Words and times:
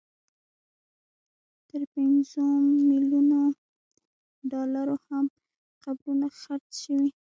تر 1.69 1.81
پنځو 1.93 2.45
ملیونو 2.89 3.41
ډالرو 4.51 4.95
هم 5.07 5.25
قبرونه 5.83 6.27
خرڅ 6.39 6.69
شوي. 6.83 7.09